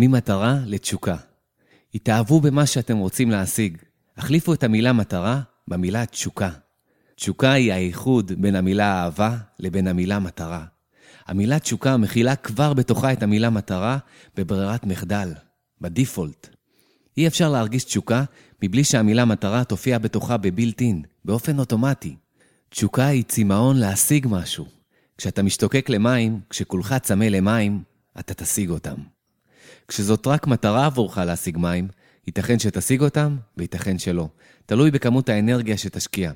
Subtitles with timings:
[0.00, 1.16] ממטרה לתשוקה.
[1.94, 3.76] התאהבו במה שאתם רוצים להשיג.
[4.16, 6.50] החליפו את המילה מטרה במילה תשוקה.
[7.14, 10.64] תשוקה היא האיחוד בין המילה אהבה לבין המילה מטרה.
[11.26, 13.98] המילה תשוקה מכילה כבר בתוכה את המילה מטרה
[14.36, 15.32] בברירת מחדל,
[15.80, 16.48] בדיפולט.
[17.16, 18.24] אי אפשר להרגיש תשוקה
[18.62, 22.16] מבלי שהמילה מטרה תופיע בתוכה בבילט אין, באופן אוטומטי.
[22.68, 24.66] תשוקה היא צמאון להשיג משהו.
[25.16, 27.82] כשאתה משתוקק למים, כשכולך צמא למים,
[28.18, 29.17] אתה תשיג אותם.
[29.88, 31.88] כשזאת רק מטרה עבורך להשיג מים,
[32.26, 34.28] ייתכן שתשיג אותם וייתכן שלא.
[34.66, 36.32] תלוי בכמות האנרגיה שתשקיע.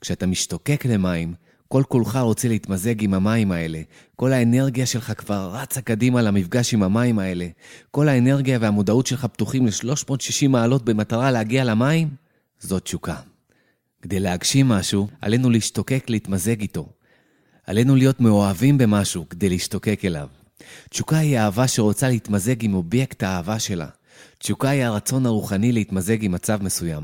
[0.00, 1.34] כשאתה משתוקק למים,
[1.68, 3.80] כל כולך רוצה להתמזג עם המים האלה.
[4.16, 7.48] כל האנרגיה שלך כבר רצה קדימה למפגש עם המים האלה.
[7.90, 12.08] כל האנרגיה והמודעות שלך פתוחים ל-360 מעלות במטרה להגיע למים,
[12.58, 13.16] זאת תשוקה.
[14.02, 16.88] כדי להגשים משהו, עלינו להשתוקק להתמזג איתו.
[17.66, 20.28] עלינו להיות מאוהבים במשהו כדי להשתוקק אליו.
[20.90, 23.86] תשוקה היא אהבה שרוצה להתמזג עם אובייקט האהבה שלה.
[24.38, 27.02] תשוקה היא הרצון הרוחני להתמזג עם מצב מסוים.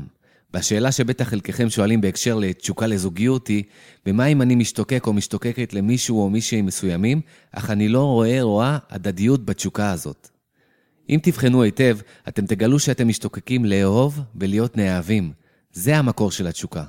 [0.53, 3.63] והשאלה שבטח חלקכם שואלים בהקשר לתשוקה לזוגיות היא,
[4.05, 7.21] במה אם אני משתוקק או משתוקקת למישהו או מישהי מסוימים,
[7.51, 10.29] אך אני לא רואה רואה הדדיות בתשוקה הזאת.
[11.09, 15.31] אם תבחנו היטב, אתם תגלו שאתם משתוקקים לאהוב ולהיות נאהבים.
[15.73, 16.83] זה המקור של התשוקה.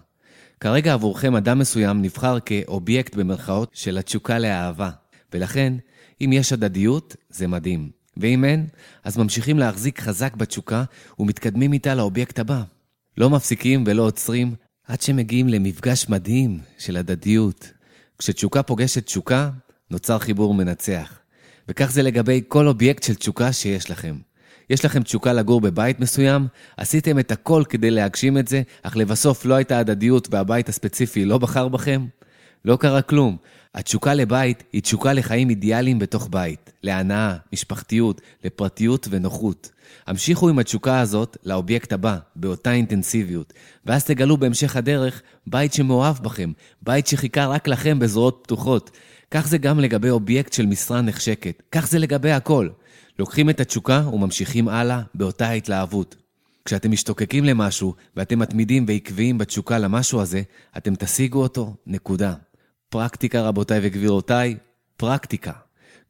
[0.60, 4.91] כרגע עבורכם אדם מסוים נבחר כאובייקט במרכאות של התשוקה לאהבה,
[5.32, 5.72] ולכן,
[6.25, 7.91] אם יש הדדיות, זה מדהים.
[8.17, 8.67] ואם אין,
[9.05, 10.84] אז ממשיכים להחזיק חזק בתשוקה
[11.19, 12.62] ומתקדמים איתה לאובייקט הבא.
[13.19, 14.55] לא מפסיקים ולא עוצרים
[14.87, 17.73] עד שמגיעים למפגש מדהים של הדדיות.
[18.19, 19.50] כשתשוקה פוגשת תשוקה,
[19.91, 21.19] נוצר חיבור מנצח.
[21.69, 24.17] וכך זה לגבי כל אובייקט של תשוקה שיש לכם.
[24.70, 29.45] יש לכם תשוקה לגור בבית מסוים, עשיתם את הכל כדי להגשים את זה, אך לבסוף
[29.45, 32.06] לא הייתה הדדיות והבית הספציפי לא בחר בכם?
[32.64, 33.36] לא קרה כלום.
[33.74, 39.70] התשוקה לבית היא תשוקה לחיים אידיאליים בתוך בית, להנאה, משפחתיות, לפרטיות ונוחות.
[40.06, 43.52] המשיכו עם התשוקה הזאת לאובייקט הבא, באותה אינטנסיביות,
[43.86, 48.91] ואז תגלו בהמשך הדרך בית שמאוהב בכם, בית שחיכה רק לכם בזרועות פתוחות.
[49.31, 52.69] כך זה גם לגבי אובייקט של משרה נחשקת, כך זה לגבי הכל.
[53.19, 56.16] לוקחים את התשוקה וממשיכים הלאה באותה התלהבות.
[56.64, 60.42] כשאתם משתוקקים למשהו ואתם מתמידים ועקביים בתשוקה למשהו הזה,
[60.76, 62.34] אתם תשיגו אותו, נקודה.
[62.92, 64.56] פרקטיקה, רבותיי וגבירותיי,
[64.97, 65.53] פרקטיקה.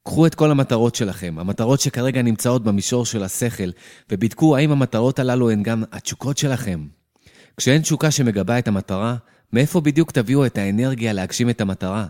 [0.05, 3.71] קחו את כל המטרות שלכם, המטרות שכרגע נמצאות במישור של השכל,
[4.13, 6.87] ובדקו האם המטרות הללו הן גם התשוקות שלכם.
[7.57, 9.17] כשאין תשוקה שמגבה את המטרה,
[9.53, 12.07] מאיפה בדיוק תביאו את האנרגיה להגשים את המטרה?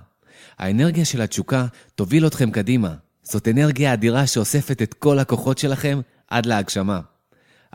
[0.59, 2.94] האנרגיה של התשוקה תוביל אתכם קדימה.
[3.22, 7.00] זאת אנרגיה אדירה שאוספת את כל הכוחות שלכם עד להגשמה.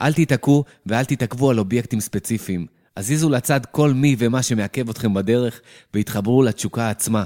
[0.02, 2.77] אל תיתקעו ואל תתעכבו על אובייקטים ספציפיים.
[2.98, 5.62] הזיזו לצד כל מי ומה שמעכב אתכם בדרך,
[5.94, 7.26] והתחברו לתשוקה עצמה.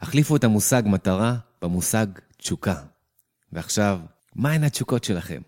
[0.00, 2.74] החליפו את המושג מטרה במושג תשוקה.
[3.52, 3.98] ועכשיו,
[4.34, 5.40] מהן התשוקות שלכם?